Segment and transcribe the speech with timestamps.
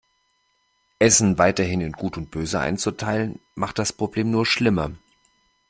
[0.97, 4.93] Essen weiterhin in gut und böse einzuteilen, macht das Problem nur schlimmer.